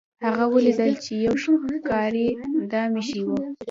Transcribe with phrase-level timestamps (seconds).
[0.25, 2.27] هغه ولیدل چې یو ښکاري
[2.71, 3.43] دام ایښی دی.